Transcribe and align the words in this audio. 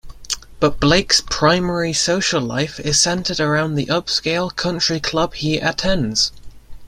But 0.59 0.79
Blake's 0.79 1.21
primary 1.29 1.93
social 1.93 2.41
life 2.41 2.79
is 2.79 2.99
centered 2.99 3.39
around 3.39 3.75
the 3.75 3.85
upscale 3.85 4.49
country 4.55 4.99
club 4.99 5.35
he 5.35 5.59
attends. 5.59 6.31